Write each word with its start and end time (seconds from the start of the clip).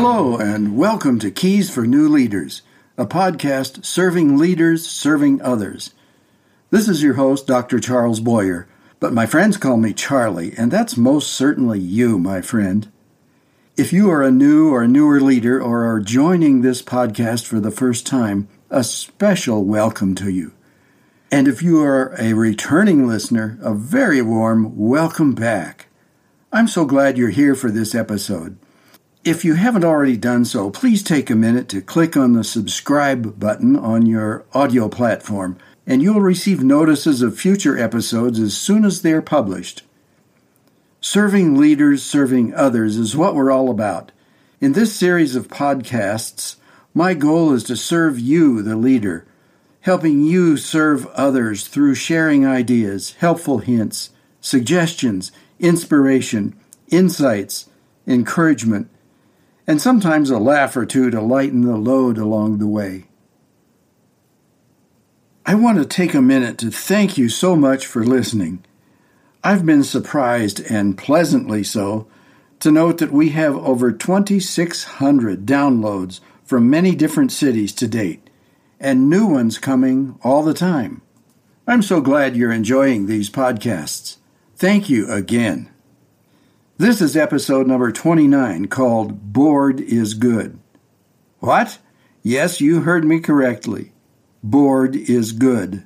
Hello, 0.00 0.36
and 0.36 0.76
welcome 0.76 1.18
to 1.18 1.28
Keys 1.28 1.74
for 1.74 1.84
New 1.84 2.08
Leaders, 2.08 2.62
a 2.96 3.04
podcast 3.04 3.84
serving 3.84 4.38
leaders, 4.38 4.86
serving 4.86 5.42
others. 5.42 5.92
This 6.70 6.88
is 6.88 7.02
your 7.02 7.14
host, 7.14 7.48
Dr. 7.48 7.80
Charles 7.80 8.20
Boyer, 8.20 8.68
but 9.00 9.12
my 9.12 9.26
friends 9.26 9.56
call 9.56 9.76
me 9.76 9.92
Charlie, 9.92 10.54
and 10.56 10.70
that's 10.70 10.96
most 10.96 11.32
certainly 11.32 11.80
you, 11.80 12.16
my 12.16 12.40
friend. 12.40 12.92
If 13.76 13.92
you 13.92 14.08
are 14.08 14.22
a 14.22 14.30
new 14.30 14.72
or 14.72 14.86
newer 14.86 15.20
leader 15.20 15.60
or 15.60 15.84
are 15.92 15.98
joining 15.98 16.62
this 16.62 16.80
podcast 16.80 17.46
for 17.46 17.58
the 17.58 17.72
first 17.72 18.06
time, 18.06 18.46
a 18.70 18.84
special 18.84 19.64
welcome 19.64 20.14
to 20.14 20.30
you. 20.30 20.52
And 21.32 21.48
if 21.48 21.60
you 21.60 21.82
are 21.82 22.14
a 22.20 22.34
returning 22.34 23.08
listener, 23.08 23.58
a 23.60 23.74
very 23.74 24.22
warm 24.22 24.78
welcome 24.78 25.34
back. 25.34 25.88
I'm 26.52 26.68
so 26.68 26.84
glad 26.84 27.18
you're 27.18 27.30
here 27.30 27.56
for 27.56 27.72
this 27.72 27.96
episode. 27.96 28.58
If 29.24 29.44
you 29.44 29.54
haven't 29.54 29.84
already 29.84 30.16
done 30.16 30.44
so, 30.44 30.70
please 30.70 31.02
take 31.02 31.28
a 31.28 31.34
minute 31.34 31.68
to 31.70 31.82
click 31.82 32.16
on 32.16 32.32
the 32.32 32.44
subscribe 32.44 33.38
button 33.38 33.76
on 33.76 34.06
your 34.06 34.44
audio 34.54 34.88
platform, 34.88 35.58
and 35.86 36.00
you'll 36.02 36.20
receive 36.20 36.62
notices 36.62 37.20
of 37.20 37.38
future 37.38 37.76
episodes 37.76 38.38
as 38.38 38.56
soon 38.56 38.84
as 38.84 39.02
they're 39.02 39.20
published. 39.20 39.82
Serving 41.00 41.56
leaders, 41.56 42.02
serving 42.02 42.54
others 42.54 42.96
is 42.96 43.16
what 43.16 43.34
we're 43.34 43.50
all 43.50 43.70
about. 43.70 44.12
In 44.60 44.72
this 44.72 44.94
series 44.94 45.34
of 45.34 45.48
podcasts, 45.48 46.56
my 46.94 47.12
goal 47.14 47.52
is 47.52 47.64
to 47.64 47.76
serve 47.76 48.18
you, 48.20 48.62
the 48.62 48.76
leader, 48.76 49.26
helping 49.80 50.22
you 50.22 50.56
serve 50.56 51.06
others 51.08 51.66
through 51.66 51.96
sharing 51.96 52.46
ideas, 52.46 53.14
helpful 53.18 53.58
hints, 53.58 54.10
suggestions, 54.40 55.32
inspiration, 55.58 56.56
insights, 56.90 57.68
encouragement, 58.06 58.88
and 59.68 59.82
sometimes 59.82 60.30
a 60.30 60.38
laugh 60.38 60.74
or 60.78 60.86
two 60.86 61.10
to 61.10 61.20
lighten 61.20 61.60
the 61.60 61.76
load 61.76 62.16
along 62.16 62.56
the 62.56 62.66
way. 62.66 63.04
I 65.44 65.54
want 65.54 65.76
to 65.76 65.84
take 65.84 66.14
a 66.14 66.22
minute 66.22 66.56
to 66.58 66.70
thank 66.70 67.18
you 67.18 67.28
so 67.28 67.54
much 67.54 67.84
for 67.84 68.02
listening. 68.02 68.64
I've 69.44 69.66
been 69.66 69.84
surprised, 69.84 70.60
and 70.70 70.96
pleasantly 70.96 71.62
so, 71.62 72.06
to 72.60 72.72
note 72.72 72.96
that 72.98 73.12
we 73.12 73.28
have 73.30 73.56
over 73.56 73.92
2,600 73.92 75.44
downloads 75.44 76.20
from 76.44 76.70
many 76.70 76.94
different 76.94 77.30
cities 77.30 77.72
to 77.74 77.86
date, 77.86 78.30
and 78.80 79.10
new 79.10 79.26
ones 79.26 79.58
coming 79.58 80.18
all 80.24 80.42
the 80.42 80.54
time. 80.54 81.02
I'm 81.66 81.82
so 81.82 82.00
glad 82.00 82.36
you're 82.36 82.52
enjoying 82.52 83.04
these 83.04 83.28
podcasts. 83.28 84.16
Thank 84.56 84.88
you 84.88 85.10
again. 85.12 85.68
This 86.80 87.00
is 87.00 87.16
episode 87.16 87.66
number 87.66 87.90
29 87.90 88.68
called 88.68 89.32
Bored 89.32 89.80
is 89.80 90.14
Good. 90.14 90.60
What? 91.40 91.80
Yes, 92.22 92.60
you 92.60 92.82
heard 92.82 93.04
me 93.04 93.18
correctly. 93.18 93.90
Bored 94.44 94.94
is 94.94 95.32
good. 95.32 95.84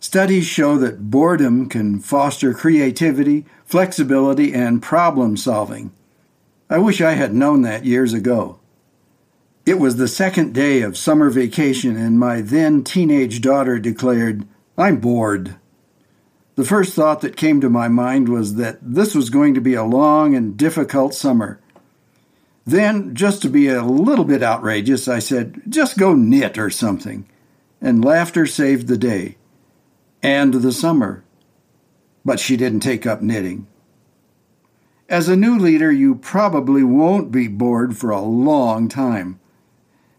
Studies 0.00 0.44
show 0.44 0.76
that 0.76 1.10
boredom 1.10 1.70
can 1.70 2.00
foster 2.00 2.52
creativity, 2.52 3.46
flexibility, 3.64 4.52
and 4.52 4.82
problem 4.82 5.38
solving. 5.38 5.90
I 6.68 6.76
wish 6.76 7.00
I 7.00 7.12
had 7.12 7.34
known 7.34 7.62
that 7.62 7.86
years 7.86 8.12
ago. 8.12 8.58
It 9.64 9.78
was 9.78 9.96
the 9.96 10.06
second 10.06 10.52
day 10.52 10.82
of 10.82 10.98
summer 10.98 11.30
vacation, 11.30 11.96
and 11.96 12.18
my 12.18 12.42
then 12.42 12.84
teenage 12.84 13.40
daughter 13.40 13.78
declared, 13.78 14.46
I'm 14.76 14.98
bored. 14.98 15.56
The 16.56 16.64
first 16.64 16.94
thought 16.94 17.20
that 17.22 17.36
came 17.36 17.60
to 17.60 17.68
my 17.68 17.88
mind 17.88 18.28
was 18.28 18.54
that 18.54 18.78
this 18.80 19.14
was 19.14 19.30
going 19.30 19.54
to 19.54 19.60
be 19.60 19.74
a 19.74 19.82
long 19.82 20.34
and 20.34 20.56
difficult 20.56 21.14
summer. 21.14 21.60
Then, 22.64 23.14
just 23.14 23.42
to 23.42 23.50
be 23.50 23.68
a 23.68 23.82
little 23.82 24.24
bit 24.24 24.42
outrageous, 24.42 25.08
I 25.08 25.18
said, 25.18 25.62
just 25.68 25.98
go 25.98 26.14
knit 26.14 26.56
or 26.56 26.70
something. 26.70 27.28
And 27.80 28.04
laughter 28.04 28.46
saved 28.46 28.86
the 28.86 28.96
day. 28.96 29.36
And 30.22 30.54
the 30.54 30.72
summer. 30.72 31.24
But 32.24 32.40
she 32.40 32.56
didn't 32.56 32.80
take 32.80 33.04
up 33.04 33.20
knitting. 33.20 33.66
As 35.08 35.28
a 35.28 35.36
new 35.36 35.58
leader, 35.58 35.92
you 35.92 36.14
probably 36.14 36.82
won't 36.82 37.30
be 37.30 37.48
bored 37.48 37.96
for 37.96 38.10
a 38.10 38.22
long 38.22 38.88
time. 38.88 39.38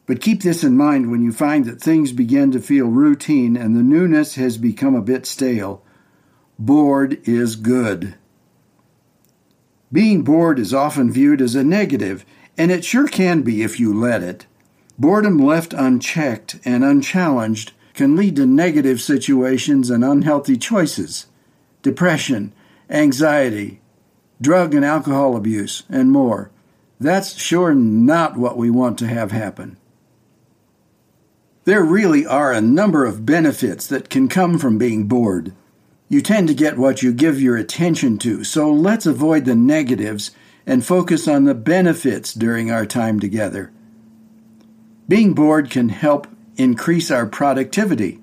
But 0.05 0.21
keep 0.21 0.43
this 0.43 0.63
in 0.63 0.77
mind 0.77 1.09
when 1.09 1.23
you 1.23 1.31
find 1.31 1.65
that 1.65 1.81
things 1.81 2.11
begin 2.11 2.51
to 2.51 2.59
feel 2.59 2.85
routine 2.85 3.57
and 3.57 3.75
the 3.75 3.81
newness 3.81 4.35
has 4.35 4.59
become 4.59 4.93
a 4.93 5.01
bit 5.01 5.25
stale. 5.25 5.81
Bored 6.57 7.19
is 7.27 7.55
good. 7.55 8.15
Being 9.91 10.23
bored 10.23 10.57
is 10.57 10.73
often 10.73 11.11
viewed 11.11 11.41
as 11.41 11.55
a 11.55 11.63
negative, 11.63 12.25
and 12.57 12.71
it 12.71 12.85
sure 12.85 13.07
can 13.07 13.41
be 13.41 13.61
if 13.61 13.79
you 13.79 13.93
let 13.93 14.23
it. 14.23 14.45
Boredom 14.97 15.37
left 15.37 15.73
unchecked 15.73 16.59
and 16.63 16.83
unchallenged 16.83 17.73
can 17.93 18.15
lead 18.15 18.35
to 18.37 18.45
negative 18.45 19.01
situations 19.01 19.89
and 19.89 20.03
unhealthy 20.03 20.57
choices, 20.57 21.27
depression, 21.81 22.53
anxiety, 22.89 23.81
drug 24.39 24.73
and 24.73 24.85
alcohol 24.85 25.35
abuse, 25.35 25.83
and 25.89 26.11
more. 26.11 26.51
That's 26.99 27.37
sure 27.37 27.73
not 27.75 28.37
what 28.37 28.57
we 28.57 28.69
want 28.69 28.97
to 28.99 29.07
have 29.07 29.31
happen. 29.31 29.77
There 31.65 31.83
really 31.83 32.25
are 32.25 32.51
a 32.53 32.61
number 32.61 33.05
of 33.05 33.25
benefits 33.25 33.87
that 33.87 34.09
can 34.09 34.27
come 34.29 34.57
from 34.57 34.77
being 34.77 35.07
bored. 35.07 35.53
You 36.07 36.21
tend 36.21 36.47
to 36.49 36.53
get 36.53 36.77
what 36.77 37.01
you 37.01 37.11
give 37.11 37.41
your 37.41 37.57
attention 37.57 38.17
to, 38.19 38.43
so 38.43 38.71
let's 38.71 39.05
avoid 39.05 39.45
the 39.45 39.55
negatives 39.55 40.31
and 40.65 40.85
focus 40.85 41.27
on 41.27 41.45
the 41.45 41.55
benefits 41.55 42.33
during 42.33 42.71
our 42.71 42.85
time 42.85 43.19
together. 43.19 43.71
Being 45.07 45.33
bored 45.33 45.69
can 45.69 45.89
help 45.89 46.27
increase 46.57 47.11
our 47.11 47.25
productivity. 47.25 48.19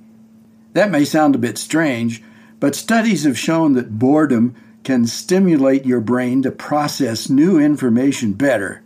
That 0.72 0.90
may 0.90 1.04
sound 1.04 1.34
a 1.34 1.38
bit 1.38 1.58
strange, 1.58 2.22
but 2.60 2.74
studies 2.74 3.24
have 3.24 3.38
shown 3.38 3.74
that 3.74 3.98
boredom 3.98 4.54
can 4.84 5.06
stimulate 5.06 5.84
your 5.84 6.00
brain 6.00 6.42
to 6.42 6.50
process 6.50 7.28
new 7.28 7.58
information 7.58 8.32
better. 8.32 8.82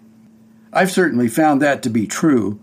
I've 0.72 0.90
certainly 0.90 1.28
found 1.28 1.62
that 1.62 1.82
to 1.82 1.90
be 1.90 2.06
true. 2.06 2.60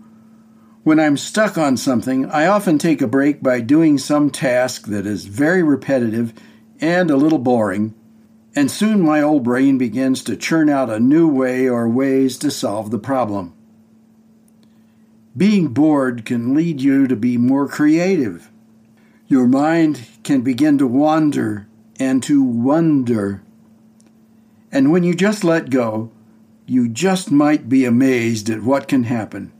When 0.84 1.00
I'm 1.00 1.16
stuck 1.16 1.56
on 1.56 1.78
something, 1.78 2.26
I 2.26 2.46
often 2.46 2.76
take 2.76 3.00
a 3.00 3.06
break 3.06 3.42
by 3.42 3.62
doing 3.62 3.96
some 3.96 4.28
task 4.28 4.86
that 4.88 5.06
is 5.06 5.24
very 5.24 5.62
repetitive 5.62 6.34
and 6.78 7.10
a 7.10 7.16
little 7.16 7.38
boring, 7.38 7.94
and 8.54 8.70
soon 8.70 9.00
my 9.00 9.22
old 9.22 9.44
brain 9.44 9.78
begins 9.78 10.22
to 10.24 10.36
churn 10.36 10.68
out 10.68 10.90
a 10.90 11.00
new 11.00 11.26
way 11.26 11.66
or 11.66 11.88
ways 11.88 12.36
to 12.36 12.50
solve 12.50 12.90
the 12.90 12.98
problem. 12.98 13.54
Being 15.34 15.68
bored 15.68 16.26
can 16.26 16.54
lead 16.54 16.82
you 16.82 17.06
to 17.06 17.16
be 17.16 17.38
more 17.38 17.66
creative. 17.66 18.50
Your 19.26 19.46
mind 19.46 20.06
can 20.22 20.42
begin 20.42 20.76
to 20.76 20.86
wander 20.86 21.66
and 21.98 22.22
to 22.24 22.42
wonder. 22.42 23.42
And 24.70 24.92
when 24.92 25.02
you 25.02 25.14
just 25.14 25.44
let 25.44 25.70
go, 25.70 26.12
you 26.66 26.90
just 26.90 27.30
might 27.30 27.70
be 27.70 27.86
amazed 27.86 28.50
at 28.50 28.62
what 28.62 28.86
can 28.86 29.04
happen. 29.04 29.50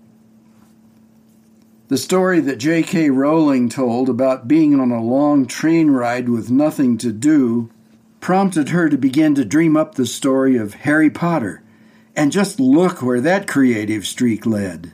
The 1.94 1.99
story 1.99 2.41
that 2.41 2.59
J.K. 2.59 3.10
Rowling 3.10 3.69
told 3.69 4.09
about 4.09 4.49
being 4.49 4.81
on 4.81 4.91
a 4.91 5.00
long 5.00 5.47
train 5.47 5.93
ride 5.93 6.28
with 6.28 6.50
nothing 6.50 6.99
to 6.99 7.12
do 7.12 7.71
prompted 8.19 8.71
her 8.71 8.88
to 8.88 8.99
begin 8.99 9.37
to 9.37 9.44
dream 9.44 9.77
up 9.77 9.94
the 9.94 10.04
story 10.04 10.56
of 10.56 10.75
Harry 10.75 11.09
Potter. 11.09 11.62
And 12.16 12.33
just 12.33 12.59
look 12.59 13.00
where 13.00 13.21
that 13.21 13.47
creative 13.47 14.09
streak 14.09 14.44
led. 14.44 14.93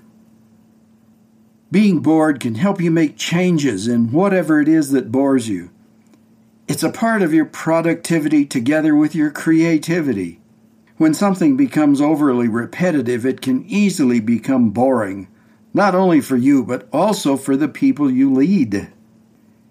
Being 1.71 2.01
bored 2.01 2.39
can 2.39 2.57
help 2.57 2.83
you 2.83 2.91
make 2.91 3.17
changes 3.17 3.89
in 3.89 4.13
whatever 4.13 4.61
it 4.61 4.69
is 4.69 4.91
that 4.91 5.11
bores 5.11 5.49
you. 5.49 5.71
It's 6.69 6.83
a 6.83 6.93
part 6.93 7.23
of 7.23 7.33
your 7.33 7.47
productivity 7.47 8.45
together 8.45 8.95
with 8.95 9.15
your 9.15 9.31
creativity. 9.31 10.39
When 10.99 11.15
something 11.15 11.57
becomes 11.57 12.03
overly 12.03 12.47
repetitive, 12.47 13.25
it 13.25 13.41
can 13.41 13.65
easily 13.65 14.21
become 14.21 14.69
boring 14.69 15.29
not 15.73 15.95
only 15.95 16.21
for 16.21 16.37
you, 16.37 16.65
but 16.65 16.89
also 16.93 17.37
for 17.37 17.57
the 17.57 17.69
people 17.69 18.11
you 18.11 18.33
lead. 18.33 18.93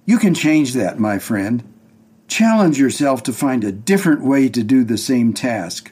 You 0.05 0.17
can 0.17 0.33
change 0.33 0.73
that, 0.73 0.99
my 0.99 1.19
friend. 1.19 1.63
Challenge 2.27 2.79
yourself 2.79 3.23
to 3.23 3.33
find 3.33 3.63
a 3.63 3.71
different 3.71 4.23
way 4.23 4.49
to 4.49 4.63
do 4.63 4.83
the 4.83 4.97
same 4.97 5.33
task, 5.33 5.91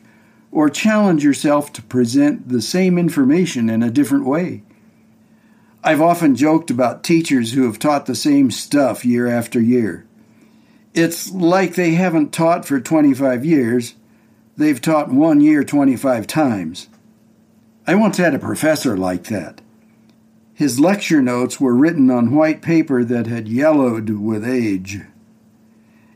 or 0.51 0.69
challenge 0.69 1.23
yourself 1.23 1.73
to 1.73 1.81
present 1.81 2.49
the 2.49 2.61
same 2.61 2.97
information 2.97 3.69
in 3.69 3.83
a 3.83 3.91
different 3.91 4.25
way. 4.25 4.63
I've 5.83 6.01
often 6.01 6.35
joked 6.35 6.69
about 6.69 7.03
teachers 7.03 7.53
who 7.53 7.65
have 7.65 7.79
taught 7.79 8.05
the 8.05 8.15
same 8.15 8.51
stuff 8.51 9.05
year 9.05 9.27
after 9.27 9.59
year. 9.59 10.05
It's 10.93 11.31
like 11.31 11.75
they 11.75 11.91
haven't 11.91 12.33
taught 12.33 12.65
for 12.65 12.79
25 12.79 13.45
years, 13.45 13.95
they've 14.57 14.81
taught 14.81 15.11
one 15.11 15.41
year 15.41 15.63
25 15.63 16.25
times. 16.27 16.89
I 17.85 17.95
once 17.95 18.17
had 18.17 18.33
a 18.33 18.39
professor 18.39 18.97
like 18.97 19.25
that. 19.25 19.61
His 20.57 20.79
lecture 20.79 21.21
notes 21.21 21.61
were 21.61 21.75
written 21.75 22.09
on 22.09 22.33
white 22.33 22.63
paper 22.63 23.03
that 23.03 23.27
had 23.27 23.47
yellowed 23.47 24.09
with 24.09 24.43
age. 24.43 25.01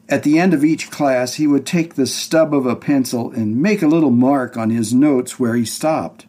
At 0.10 0.24
the 0.24 0.40
end 0.40 0.56
of 0.56 0.66
each 0.66 0.90
class, 0.90 1.36
he 1.36 1.46
would 1.46 1.64
take 1.64 1.94
the 1.94 2.08
stub 2.08 2.52
of 2.52 2.66
a 2.66 2.76
pencil 2.76 3.30
and 3.30 3.62
make 3.62 3.84
a 3.84 3.88
little 3.88 4.10
mark 4.10 4.58
on 4.58 4.72
his 4.72 4.96
notes 4.96 5.40
where 5.40 5.54
he 5.54 5.64
stopped. 5.64 6.26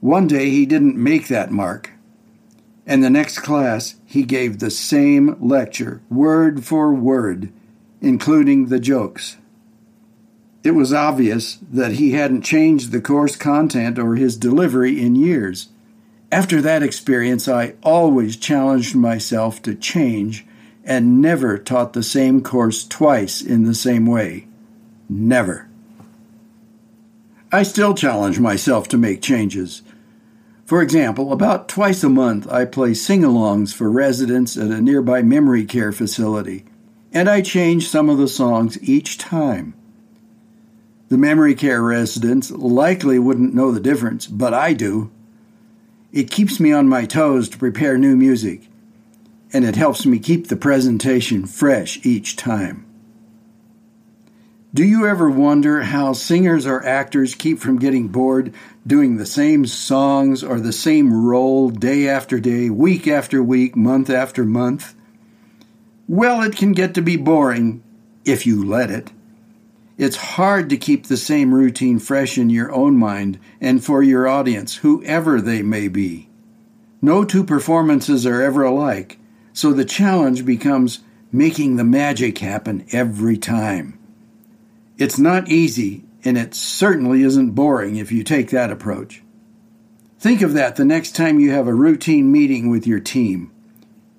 One 0.00 0.26
day 0.26 0.50
he 0.50 0.66
didn't 0.66 0.96
make 0.96 1.28
that 1.28 1.52
mark. 1.52 1.92
And 2.84 3.04
the 3.04 3.08
next 3.08 3.38
class, 3.38 3.94
he 4.04 4.24
gave 4.24 4.58
the 4.58 4.68
same 4.68 5.36
lecture, 5.40 6.02
word 6.10 6.64
for 6.64 6.92
word, 6.92 7.52
including 8.00 8.66
the 8.66 8.80
jokes. 8.80 9.36
It 10.64 10.72
was 10.72 10.92
obvious 10.92 11.60
that 11.70 11.92
he 11.92 12.14
hadn't 12.14 12.42
changed 12.42 12.90
the 12.90 13.00
course 13.00 13.36
content 13.36 13.96
or 13.96 14.16
his 14.16 14.36
delivery 14.36 15.00
in 15.00 15.14
years. 15.14 15.68
After 16.32 16.60
that 16.62 16.82
experience, 16.82 17.48
I 17.48 17.74
always 17.82 18.36
challenged 18.36 18.94
myself 18.94 19.60
to 19.62 19.74
change 19.74 20.46
and 20.84 21.20
never 21.20 21.58
taught 21.58 21.92
the 21.92 22.02
same 22.02 22.42
course 22.42 22.86
twice 22.86 23.42
in 23.42 23.64
the 23.64 23.74
same 23.74 24.06
way. 24.06 24.46
Never. 25.08 25.68
I 27.52 27.64
still 27.64 27.94
challenge 27.94 28.38
myself 28.38 28.86
to 28.88 28.98
make 28.98 29.22
changes. 29.22 29.82
For 30.64 30.82
example, 30.82 31.32
about 31.32 31.68
twice 31.68 32.04
a 32.04 32.08
month 32.08 32.50
I 32.50 32.64
play 32.64 32.94
sing 32.94 33.22
alongs 33.22 33.74
for 33.74 33.90
residents 33.90 34.56
at 34.56 34.70
a 34.70 34.80
nearby 34.80 35.22
memory 35.22 35.64
care 35.64 35.90
facility, 35.90 36.64
and 37.12 37.28
I 37.28 37.40
change 37.40 37.88
some 37.88 38.08
of 38.08 38.18
the 38.18 38.28
songs 38.28 38.80
each 38.88 39.18
time. 39.18 39.74
The 41.08 41.18
memory 41.18 41.56
care 41.56 41.82
residents 41.82 42.52
likely 42.52 43.18
wouldn't 43.18 43.52
know 43.52 43.72
the 43.72 43.80
difference, 43.80 44.28
but 44.28 44.54
I 44.54 44.74
do. 44.74 45.10
It 46.12 46.30
keeps 46.30 46.58
me 46.58 46.72
on 46.72 46.88
my 46.88 47.04
toes 47.04 47.48
to 47.50 47.58
prepare 47.58 47.96
new 47.96 48.16
music, 48.16 48.68
and 49.52 49.64
it 49.64 49.76
helps 49.76 50.04
me 50.04 50.18
keep 50.18 50.48
the 50.48 50.56
presentation 50.56 51.46
fresh 51.46 52.04
each 52.04 52.36
time. 52.36 52.84
Do 54.72 54.84
you 54.84 55.06
ever 55.06 55.28
wonder 55.28 55.82
how 55.82 56.12
singers 56.12 56.64
or 56.64 56.84
actors 56.84 57.34
keep 57.34 57.58
from 57.58 57.78
getting 57.78 58.08
bored 58.08 58.54
doing 58.86 59.16
the 59.16 59.26
same 59.26 59.66
songs 59.66 60.44
or 60.44 60.60
the 60.60 60.72
same 60.72 61.12
role 61.12 61.70
day 61.70 62.08
after 62.08 62.38
day, 62.38 62.70
week 62.70 63.08
after 63.08 63.42
week, 63.42 63.74
month 63.74 64.08
after 64.08 64.44
month? 64.44 64.94
Well, 66.06 66.42
it 66.42 66.56
can 66.56 66.72
get 66.72 66.94
to 66.94 67.02
be 67.02 67.16
boring 67.16 67.82
if 68.24 68.46
you 68.46 68.64
let 68.64 68.90
it. 68.90 69.10
It's 70.00 70.16
hard 70.16 70.70
to 70.70 70.78
keep 70.78 71.08
the 71.08 71.18
same 71.18 71.52
routine 71.52 71.98
fresh 71.98 72.38
in 72.38 72.48
your 72.48 72.72
own 72.72 72.96
mind 72.96 73.38
and 73.60 73.84
for 73.84 74.02
your 74.02 74.26
audience, 74.26 74.76
whoever 74.76 75.42
they 75.42 75.60
may 75.60 75.88
be. 75.88 76.30
No 77.02 77.22
two 77.22 77.44
performances 77.44 78.24
are 78.24 78.40
ever 78.40 78.62
alike, 78.62 79.18
so 79.52 79.74
the 79.74 79.84
challenge 79.84 80.46
becomes 80.46 81.00
making 81.30 81.76
the 81.76 81.84
magic 81.84 82.38
happen 82.38 82.86
every 82.92 83.36
time. 83.36 83.98
It's 84.96 85.18
not 85.18 85.50
easy, 85.50 86.04
and 86.24 86.38
it 86.38 86.54
certainly 86.54 87.22
isn't 87.22 87.50
boring 87.50 87.96
if 87.96 88.10
you 88.10 88.24
take 88.24 88.48
that 88.52 88.72
approach. 88.72 89.22
Think 90.18 90.40
of 90.40 90.54
that 90.54 90.76
the 90.76 90.84
next 90.86 91.14
time 91.14 91.40
you 91.40 91.50
have 91.50 91.66
a 91.66 91.74
routine 91.74 92.32
meeting 92.32 92.70
with 92.70 92.86
your 92.86 93.00
team. 93.00 93.52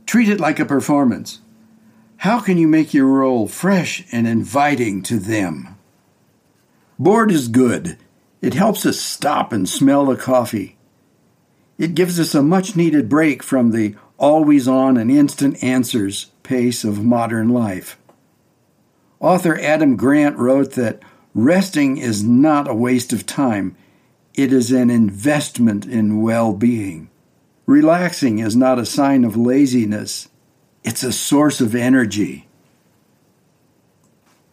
Treat 0.06 0.30
it 0.30 0.40
like 0.40 0.60
a 0.60 0.66
performance. 0.66 1.42
How 2.22 2.40
can 2.40 2.60
you 2.60 2.68
make 2.68 2.94
your 2.94 3.08
role 3.08 3.48
fresh 3.48 4.06
and 4.12 4.28
inviting 4.28 5.02
to 5.04 5.18
them? 5.18 5.76
Bored 7.00 7.32
is 7.32 7.48
good. 7.48 7.98
It 8.44 8.54
helps 8.54 8.86
us 8.86 9.00
stop 9.00 9.52
and 9.52 9.68
smell 9.68 10.06
the 10.06 10.16
coffee. 10.16 10.78
It 11.80 11.96
gives 11.96 12.20
us 12.20 12.36
a 12.36 12.44
much 12.44 12.76
needed 12.76 13.10
break 13.10 13.42
from 13.42 13.72
the 13.72 13.96
always 14.20 14.68
on 14.68 14.98
and 14.98 15.10
instant 15.10 15.64
answers 15.64 16.26
pace 16.44 16.84
of 16.84 17.04
modern 17.04 17.50
life. 17.50 17.98
Author 19.20 19.60
Adam 19.60 19.96
Grant 19.96 20.38
wrote 20.38 20.74
that 20.74 21.02
resting 21.34 21.98
is 21.98 22.24
not 22.24 22.70
a 22.70 22.76
waste 22.76 23.12
of 23.14 23.26
time, 23.26 23.76
it 24.36 24.54
is 24.54 24.72
an 24.72 24.92
investment 24.92 25.88
in 25.88 26.22
well 26.22 26.54
being. 26.54 27.10
Relaxing 27.66 28.38
is 28.38 28.56
not 28.56 28.78
a 28.78 28.86
sign 28.86 29.24
of 29.24 29.36
laziness, 29.36 30.28
it's 30.84 31.04
a 31.04 31.12
source 31.12 31.62
of 31.62 31.76
energy. 31.76 32.48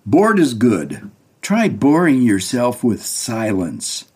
Bored 0.04 0.38
is 0.38 0.54
good. 0.54 1.10
Try 1.40 1.68
boring 1.68 2.22
yourself 2.22 2.84
with 2.84 3.04
silence. 3.04 4.10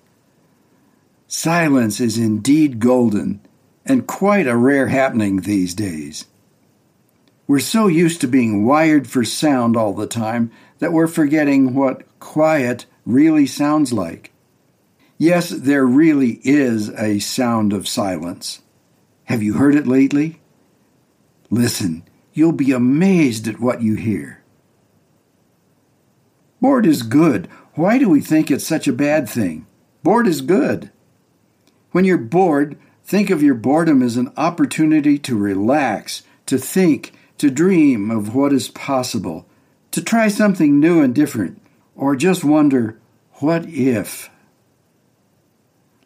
Silence 1.26 2.00
is 2.00 2.18
indeed 2.18 2.78
golden 2.78 3.40
and 3.86 4.06
quite 4.06 4.46
a 4.46 4.56
rare 4.56 4.88
happening 4.88 5.40
these 5.40 5.74
days. 5.74 6.26
We're 7.46 7.58
so 7.58 7.86
used 7.86 8.20
to 8.20 8.28
being 8.28 8.64
wired 8.66 9.08
for 9.08 9.24
sound 9.24 9.76
all 9.76 9.94
the 9.94 10.06
time 10.06 10.50
that 10.78 10.92
we're 10.92 11.06
forgetting 11.06 11.74
what 11.74 12.02
quiet 12.20 12.86
really 13.06 13.46
sounds 13.46 13.92
like. 13.92 14.32
Yes, 15.16 15.48
there 15.48 15.86
really 15.86 16.40
is 16.44 16.90
a 16.90 17.18
sound 17.18 17.72
of 17.72 17.88
silence. 17.88 18.60
Have 19.24 19.42
you 19.42 19.54
heard 19.54 19.74
it 19.74 19.86
lately? 19.86 20.41
Listen, 21.52 22.02
you'll 22.32 22.52
be 22.52 22.72
amazed 22.72 23.46
at 23.46 23.60
what 23.60 23.82
you 23.82 23.94
hear. 23.94 24.42
Bored 26.62 26.86
is 26.86 27.02
good. 27.02 27.46
Why 27.74 27.98
do 27.98 28.08
we 28.08 28.22
think 28.22 28.50
it's 28.50 28.66
such 28.66 28.88
a 28.88 28.92
bad 28.92 29.28
thing? 29.28 29.66
Bored 30.02 30.26
is 30.26 30.40
good. 30.40 30.90
When 31.90 32.06
you're 32.06 32.16
bored, 32.16 32.78
think 33.04 33.28
of 33.28 33.42
your 33.42 33.54
boredom 33.54 34.02
as 34.02 34.16
an 34.16 34.32
opportunity 34.34 35.18
to 35.18 35.36
relax, 35.36 36.22
to 36.46 36.56
think, 36.56 37.12
to 37.36 37.50
dream 37.50 38.10
of 38.10 38.34
what 38.34 38.54
is 38.54 38.68
possible, 38.68 39.46
to 39.90 40.02
try 40.02 40.28
something 40.28 40.80
new 40.80 41.02
and 41.02 41.14
different, 41.14 41.60
or 41.94 42.16
just 42.16 42.44
wonder, 42.44 42.98
what 43.40 43.66
if? 43.66 44.30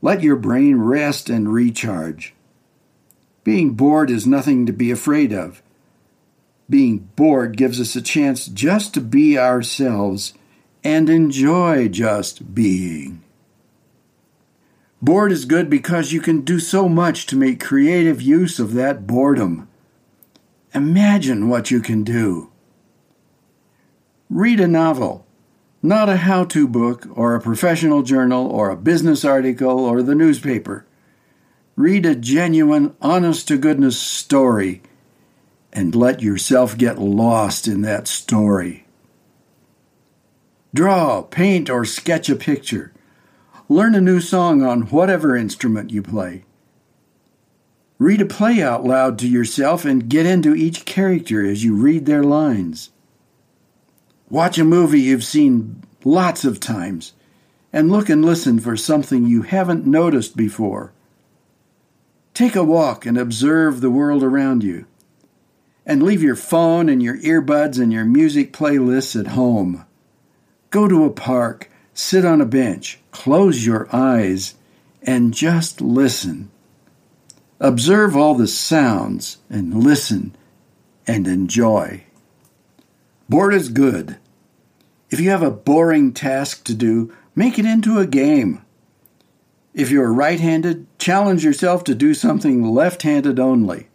Let 0.03 0.25
your 0.25 0.37
brain 0.37 0.79
rest 0.79 1.31
and 1.31 1.53
recharge. 1.53 2.35
Being 3.47 3.75
bored 3.75 4.11
is 4.11 4.27
nothing 4.27 4.67
to 4.67 4.73
be 4.73 4.91
afraid 4.91 5.33
of. 5.33 5.63
Being 6.69 7.11
bored 7.15 7.57
gives 7.57 7.81
us 7.81 7.95
a 7.95 8.03
chance 8.03 8.47
just 8.47 8.93
to 8.95 9.01
be 9.01 9.39
ourselves 9.39 10.35
and 10.83 11.09
enjoy 11.09 11.87
just 11.87 12.57
being. 12.57 13.23
Bored 15.01 15.31
is 15.31 15.45
good 15.45 15.71
because 15.71 16.13
you 16.13 16.21
can 16.21 16.41
do 16.41 16.59
so 16.59 16.89
much 16.89 17.25
to 17.27 17.37
make 17.37 17.63
creative 17.63 18.21
use 18.21 18.59
of 18.59 18.75
that 18.75 19.07
boredom. 19.07 19.69
Imagine 20.75 21.49
what 21.49 21.71
you 21.71 21.81
can 21.81 22.03
do. 22.03 22.51
Read 24.29 24.59
a 24.59 24.67
novel, 24.67 25.25
not 25.85 26.09
a 26.09 26.17
how 26.17 26.43
to 26.47 26.67
book 26.67 27.07
or 27.15 27.37
a 27.37 27.41
professional 27.41 28.03
journal 28.03 28.49
or 28.49 28.71
a 28.71 28.77
business 28.77 29.25
article 29.25 29.79
or 29.79 30.03
the 30.03 30.17
newspaper. 30.17 30.85
Read 31.77 32.07
a 32.07 32.15
genuine, 32.15 32.97
honest 33.03 33.49
to 33.49 33.59
goodness 33.59 33.99
story 33.99 34.83
and 35.77 35.95
let 35.95 36.23
yourself 36.23 36.79
get 36.79 36.99
lost 36.99 37.69
in 37.69 37.83
that 37.83 38.09
story. 38.09 38.87
Draw, 40.73 41.23
paint, 41.25 41.69
or 41.69 41.85
sketch 41.85 42.31
a 42.31 42.35
picture. 42.35 42.95
Learn 43.69 43.95
a 43.95 44.01
new 44.01 44.23
song 44.23 44.63
on 44.63 44.89
whatever 44.89 45.37
instrument 45.37 45.91
you 45.91 46.03
play. 46.03 46.45
Read 47.99 48.23
a 48.23 48.27
play 48.27 48.63
out 48.63 48.85
loud 48.85 49.19
to 49.19 49.29
yourself 49.29 49.85
and 49.85 50.09
get 50.09 50.25
into 50.25 50.55
each 50.55 50.87
character 50.87 51.45
as 51.45 51.63
you 51.63 51.75
read 51.75 52.07
their 52.07 52.25
lines. 52.25 52.89
Watch 54.31 54.57
a 54.57 54.65
movie 54.65 55.01
you've 55.03 55.25
seen 55.25 55.83
lots 56.05 56.45
of 56.47 56.59
times 56.59 57.13
and 57.71 57.93
look 57.93 58.09
and 58.09 58.25
listen 58.25 58.61
for 58.61 58.79
something 58.79 59.27
you 59.27 59.43
haven't 59.43 59.87
noticed 59.87 60.39
before. 60.39 60.95
Take 62.37 62.55
a 62.55 62.63
walk 62.63 63.07
and 63.07 63.17
observe 63.17 63.81
the 63.81 63.89
world 63.89 64.23
around 64.23 64.63
you. 64.63 64.85
And 65.87 66.03
leave 66.03 66.23
your 66.23 66.37
phone 66.37 66.91
and 66.91 67.03
your 67.03 67.17
earbuds 67.17 67.81
and 67.81 67.91
your 67.91 68.05
music 68.05 68.53
playlists 68.53 69.19
at 69.19 69.29
home. 69.29 69.87
Go 70.69 70.87
to 70.87 71.07
a 71.07 71.11
park, 71.11 71.71
sit 71.95 72.27
on 72.27 72.43
a 72.43 72.45
bench, 72.45 72.99
close 73.11 73.65
your 73.65 73.89
eyes, 73.91 74.55
and 75.01 75.33
just 75.33 75.81
listen. 75.81 76.51
Observe 77.59 78.15
all 78.15 78.35
the 78.35 78.49
sounds 78.49 79.39
and 79.49 79.83
listen 79.83 80.37
and 81.07 81.27
enjoy. 81.27 82.05
Bored 83.31 83.55
is 83.55 83.71
good. 83.71 84.19
If 85.09 85.21
you 85.21 85.31
have 85.31 85.43
a 85.43 85.51
boring 85.51 86.13
task 86.13 86.65
to 86.65 86.75
do, 86.75 87.15
make 87.35 87.59
it 87.59 87.65
into 87.65 87.99
a 87.99 88.07
game. 88.07 88.61
If 89.77 89.91
you're 89.91 90.11
right 90.11 90.41
handed, 90.41 90.87
challenge 90.99 91.45
yourself 91.45 91.85
to 91.85 91.95
do 91.95 92.15
something 92.15 92.65
left 92.65 93.03
handed 93.03 93.39
only. 93.39 93.89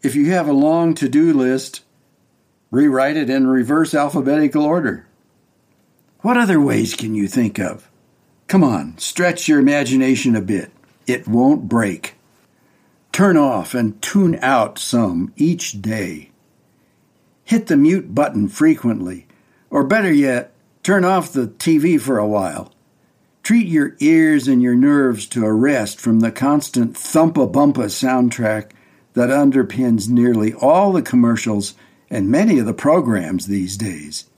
If 0.00 0.14
you 0.14 0.30
have 0.30 0.46
a 0.46 0.52
long 0.52 0.94
to 0.94 1.08
do 1.08 1.32
list, 1.32 1.82
rewrite 2.70 3.16
it 3.16 3.28
in 3.28 3.48
reverse 3.48 3.94
alphabetical 3.94 4.62
order. 4.62 5.08
What 6.20 6.36
other 6.36 6.60
ways 6.60 6.94
can 6.94 7.16
you 7.16 7.26
think 7.26 7.58
of? 7.58 7.90
Come 8.46 8.62
on, 8.62 8.96
stretch 8.96 9.48
your 9.48 9.58
imagination 9.58 10.36
a 10.36 10.40
bit. 10.40 10.70
It 11.04 11.26
won't 11.26 11.68
break. 11.68 12.14
Turn 13.10 13.36
off 13.36 13.74
and 13.74 14.00
tune 14.00 14.38
out 14.40 14.78
some 14.78 15.32
each 15.36 15.82
day. 15.82 16.30
Hit 17.42 17.66
the 17.66 17.76
mute 17.76 18.14
button 18.14 18.46
frequently, 18.46 19.26
or 19.68 19.82
better 19.82 20.12
yet, 20.12 20.52
turn 20.84 21.04
off 21.04 21.32
the 21.32 21.48
TV 21.48 22.00
for 22.00 22.18
a 22.18 22.28
while. 22.28 22.73
Treat 23.44 23.66
your 23.66 23.94
ears 24.00 24.48
and 24.48 24.62
your 24.62 24.74
nerves 24.74 25.26
to 25.26 25.44
a 25.44 25.52
rest 25.52 26.00
from 26.00 26.20
the 26.20 26.32
constant 26.32 26.94
thumpa 26.94 27.52
bumpa 27.52 27.90
soundtrack 27.90 28.70
that 29.12 29.28
underpins 29.28 30.08
nearly 30.08 30.54
all 30.54 30.92
the 30.92 31.02
commercials 31.02 31.74
and 32.08 32.30
many 32.30 32.58
of 32.58 32.64
the 32.64 32.72
programs 32.72 33.46
these 33.46 33.76
days. 33.76 34.30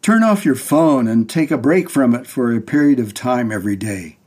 Turn 0.00 0.22
off 0.22 0.44
your 0.44 0.54
phone 0.54 1.08
and 1.08 1.28
take 1.28 1.50
a 1.50 1.58
break 1.58 1.90
from 1.90 2.14
it 2.14 2.28
for 2.28 2.54
a 2.54 2.60
period 2.60 3.00
of 3.00 3.12
time 3.12 3.50
every 3.50 3.74
day. 3.74 4.18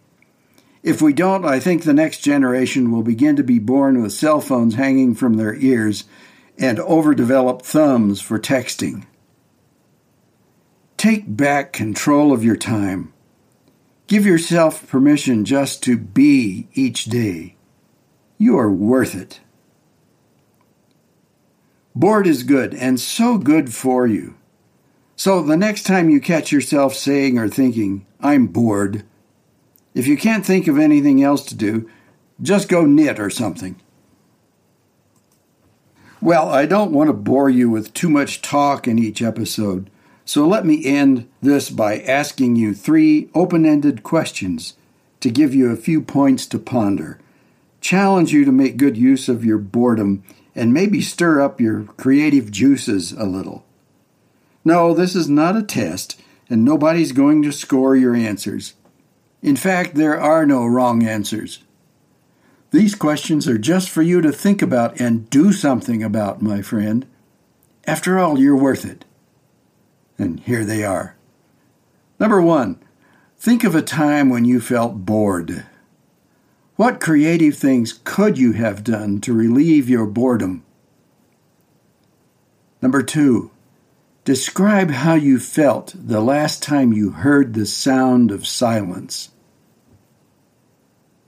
If 0.83 1.01
we 1.01 1.13
don't, 1.13 1.45
I 1.45 1.61
think 1.61 1.83
the 1.83 1.93
next 1.93 2.19
generation 2.19 2.91
will 2.91 3.03
begin 3.03 3.37
to 3.37 3.43
be 3.43 3.57
born 3.57 4.01
with 4.01 4.11
cell 4.11 4.41
phones 4.41 4.75
hanging 4.75 5.15
from 5.15 5.35
their 5.35 5.55
ears 5.55 6.03
and 6.57 6.77
overdeveloped 6.77 7.65
thumbs 7.65 8.19
for 8.19 8.37
texting. 8.37 9.05
Take 10.97 11.37
back 11.37 11.71
control 11.71 12.33
of 12.33 12.43
your 12.43 12.57
time. 12.57 13.13
Give 14.09 14.25
yourself 14.25 14.87
permission 14.87 15.45
just 15.45 15.83
to 15.83 15.95
be 15.95 16.67
each 16.73 17.05
day. 17.05 17.55
You 18.39 18.57
are 18.57 18.71
worth 18.71 19.13
it. 19.13 19.39
Bored 21.93 22.25
is 22.25 22.41
good 22.41 22.73
and 22.73 22.99
so 22.99 23.37
good 23.37 23.71
for 23.71 24.07
you. 24.07 24.33
So 25.15 25.43
the 25.43 25.55
next 25.55 25.83
time 25.83 26.09
you 26.09 26.19
catch 26.19 26.51
yourself 26.51 26.95
saying 26.95 27.37
or 27.37 27.47
thinking, 27.47 28.07
I'm 28.19 28.47
bored, 28.47 29.03
if 29.93 30.07
you 30.07 30.17
can't 30.17 30.43
think 30.43 30.67
of 30.67 30.79
anything 30.79 31.21
else 31.21 31.45
to 31.45 31.55
do, 31.55 31.87
just 32.41 32.67
go 32.67 32.87
knit 32.87 33.19
or 33.19 33.29
something. 33.29 33.79
Well, 36.19 36.49
I 36.49 36.65
don't 36.65 36.93
want 36.93 37.09
to 37.09 37.13
bore 37.13 37.51
you 37.51 37.69
with 37.69 37.93
too 37.93 38.09
much 38.09 38.41
talk 38.41 38.87
in 38.87 38.97
each 38.97 39.21
episode, 39.21 39.91
so 40.29 40.47
let 40.47 40.63
me 40.63 40.85
end 40.85 41.27
this 41.41 41.71
by 41.71 41.99
asking 42.01 42.55
you 42.55 42.71
three 42.71 43.31
open 43.33 43.65
ended 43.65 44.03
questions 44.03 44.75
to 45.21 45.31
give 45.31 45.55
you 45.55 45.71
a 45.71 45.75
few 45.75 46.03
points 46.03 46.45
to 46.45 46.59
ponder, 46.59 47.19
challenge 47.81 48.31
you 48.31 48.45
to 48.45 48.51
make 48.51 48.77
good 48.77 48.95
use 48.95 49.27
of 49.27 49.43
your 49.43 49.57
boredom, 49.57 50.23
and 50.53 50.71
maybe 50.71 51.01
stir 51.01 51.41
up 51.41 51.59
your 51.59 51.85
creative 51.97 52.51
juices 52.51 53.11
a 53.13 53.23
little. 53.23 53.65
No, 54.63 54.93
this 54.93 55.15
is 55.15 55.27
not 55.27 55.57
a 55.57 55.63
test, 55.63 56.21
and 56.47 56.63
nobody's 56.63 57.11
going 57.11 57.41
to 57.41 57.51
score 57.51 57.95
your 57.95 58.15
answers. 58.15 58.75
In 59.41 59.55
fact, 59.55 59.95
there 59.95 60.21
are 60.21 60.45
no 60.45 60.63
wrong 60.63 61.07
answers. 61.07 61.63
These 62.69 62.93
questions 62.93 63.47
are 63.47 63.57
just 63.57 63.89
for 63.89 64.03
you 64.03 64.21
to 64.21 64.31
think 64.31 64.61
about 64.61 64.99
and 64.99 65.27
do 65.31 65.51
something 65.51 66.03
about, 66.03 66.39
my 66.39 66.61
friend. 66.61 67.07
After 67.87 68.19
all, 68.19 68.37
you're 68.37 68.55
worth 68.55 68.85
it. 68.85 69.05
And 70.19 70.39
here 70.41 70.63
they 70.63 70.83
are. 70.83 71.15
Number 72.19 72.39
one, 72.39 72.77
think 73.37 73.63
of 73.63 73.73
a 73.73 73.81
time 73.81 74.29
when 74.29 74.45
you 74.45 74.61
felt 74.61 75.05
bored. 75.05 75.65
What 76.75 76.99
creative 76.99 77.55
things 77.55 77.99
could 78.03 78.37
you 78.37 78.51
have 78.51 78.83
done 78.83 79.19
to 79.21 79.33
relieve 79.33 79.89
your 79.89 80.05
boredom? 80.05 80.63
Number 82.81 83.01
two, 83.01 83.49
Describe 84.29 84.91
how 84.91 85.15
you 85.15 85.39
felt 85.39 85.95
the 85.97 86.21
last 86.21 86.61
time 86.61 86.93
you 86.93 87.09
heard 87.09 87.55
the 87.55 87.65
sound 87.65 88.29
of 88.29 88.45
silence. 88.45 89.29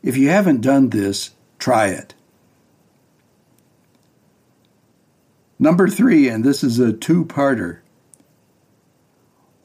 If 0.04 0.16
you 0.18 0.30
haven't 0.30 0.62
done 0.62 0.90
this, 0.90 1.32
try 1.58 1.88
it. 1.88 2.14
Number 5.58 5.88
three, 5.88 6.28
and 6.28 6.44
this 6.44 6.64
is 6.64 6.78
a 6.78 6.94
two 6.94 7.26
parter. 7.26 7.81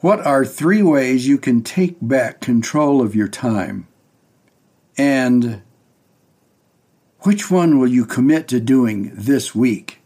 What 0.00 0.24
are 0.26 0.44
three 0.44 0.82
ways 0.82 1.26
you 1.26 1.38
can 1.38 1.62
take 1.62 1.96
back 2.02 2.40
control 2.40 3.00
of 3.00 3.14
your 3.14 3.28
time? 3.28 3.88
And 4.98 5.62
which 7.20 7.50
one 7.50 7.78
will 7.78 7.88
you 7.88 8.04
commit 8.04 8.46
to 8.48 8.60
doing 8.60 9.10
this 9.14 9.54
week? 9.54 10.00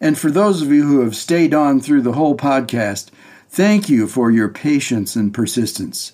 And 0.00 0.18
for 0.18 0.30
those 0.30 0.62
of 0.62 0.70
you 0.70 0.86
who 0.86 1.00
have 1.00 1.16
stayed 1.16 1.54
on 1.54 1.80
through 1.80 2.02
the 2.02 2.12
whole 2.12 2.36
podcast, 2.36 3.10
thank 3.48 3.88
you 3.88 4.06
for 4.06 4.30
your 4.30 4.48
patience 4.48 5.16
and 5.16 5.34
persistence. 5.34 6.12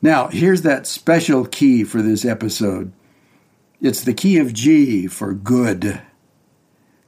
Now, 0.00 0.28
here's 0.28 0.62
that 0.62 0.86
special 0.86 1.46
key 1.46 1.82
for 1.82 2.02
this 2.02 2.24
episode 2.24 2.92
it's 3.80 4.02
the 4.02 4.14
key 4.14 4.38
of 4.38 4.54
G 4.54 5.06
for 5.06 5.34
good. 5.34 6.00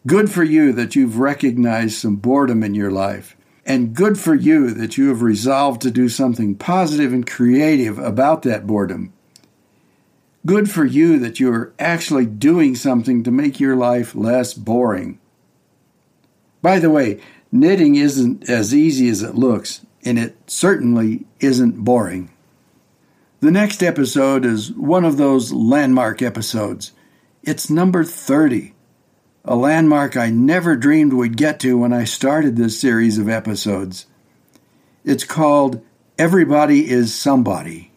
Good 0.07 0.31
for 0.31 0.45
you 0.45 0.73
that 0.73 0.95
you've 0.95 1.19
recognized 1.19 1.99
some 1.99 2.15
boredom 2.17 2.63
in 2.63 2.77
your 2.77 2.93
life, 2.93 3.37
and 3.65 3.93
good 3.93 4.17
for 4.17 4.37
you 4.37 4.71
that 4.71 4.97
you 4.97 5.09
have 5.09 5.21
resolved 5.21 5.83
to 5.83 5.91
do 5.91 6.09
something 6.09 6.55
positive 6.55 7.13
and 7.13 7.27
creative 7.27 7.99
about 7.99 8.43
that 8.43 8.69
boredom. 8.69 9.13
Good 10.45 10.71
for 10.71 10.85
you 10.85 11.19
that 11.19 11.41
you 11.41 11.53
are 11.53 11.73
actually 11.81 12.25
doing 12.25 12.77
something 12.77 13.25
to 13.25 13.33
make 13.33 13.59
your 13.59 13.75
life 13.75 14.15
less 14.15 14.55
boring. 14.55 15.19
By 16.63 16.79
the 16.79 16.91
way, 16.91 17.21
knitting 17.51 17.97
isn't 17.97 18.49
as 18.49 18.73
easy 18.73 19.09
as 19.09 19.25
it 19.25 19.35
looks, 19.35 19.85
and 20.05 20.21
it 20.21 20.37
certainly 20.47 21.27
isn't 21.41 21.85
boring. 21.85 22.31
The 23.41 23.51
next 23.51 23.83
episode 23.83 24.45
is 24.45 24.71
one 24.73 25.05
of 25.05 25.17
those 25.17 25.53
landmark 25.53 26.23
episodes. 26.23 26.93
It's 27.43 27.69
number 27.69 28.05
30, 28.05 28.73
a 29.47 29.55
landmark 29.55 30.17
I 30.17 30.31
never 30.31 30.75
dreamed 30.75 31.13
we'd 31.13 31.37
get 31.37 31.61
to 31.61 31.79
when 31.79 31.93
I 31.93 32.03
started 32.03 32.57
this 32.57 32.81
series 32.81 33.17
of 33.17 33.29
episodes. 33.29 34.07
It's 35.05 35.23
called 35.23 35.85
Everybody 36.19 36.91
is 36.91 37.15
Somebody. 37.15 37.93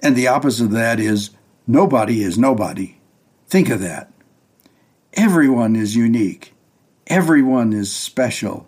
And 0.00 0.16
the 0.16 0.28
opposite 0.28 0.64
of 0.64 0.70
that 0.70 0.98
is 0.98 1.30
Nobody 1.66 2.22
is 2.22 2.38
Nobody. 2.38 2.96
Think 3.48 3.68
of 3.68 3.80
that. 3.80 4.10
Everyone 5.12 5.76
is 5.76 5.94
unique. 5.94 6.54
Everyone 7.06 7.74
is 7.74 7.92
special. 7.92 8.66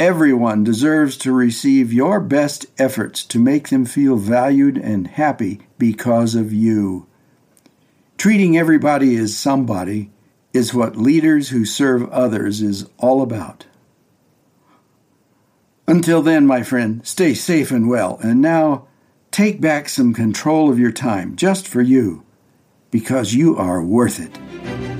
Everyone 0.00 0.64
deserves 0.64 1.16
to 1.18 1.32
receive 1.32 1.92
your 1.92 2.18
best 2.18 2.66
efforts 2.76 3.24
to 3.26 3.38
make 3.38 3.68
them 3.68 3.84
feel 3.84 4.16
valued 4.16 4.76
and 4.76 5.06
happy 5.06 5.60
because 5.78 6.34
of 6.34 6.52
you. 6.52 7.06
Treating 8.18 8.56
everybody 8.56 9.14
as 9.16 9.36
somebody 9.36 10.10
is 10.52 10.74
what 10.74 10.96
leaders 10.96 11.48
who 11.48 11.64
serve 11.64 12.08
others 12.10 12.60
is 12.60 12.86
all 12.98 13.22
about. 13.22 13.66
Until 15.86 16.22
then, 16.22 16.46
my 16.46 16.62
friend, 16.62 17.06
stay 17.06 17.34
safe 17.34 17.70
and 17.70 17.88
well, 17.88 18.18
and 18.22 18.40
now 18.40 18.86
take 19.30 19.60
back 19.60 19.88
some 19.88 20.14
control 20.14 20.70
of 20.70 20.78
your 20.78 20.92
time 20.92 21.36
just 21.36 21.66
for 21.66 21.82
you, 21.82 22.24
because 22.90 23.34
you 23.34 23.56
are 23.56 23.82
worth 23.82 24.20
it. 24.20 24.91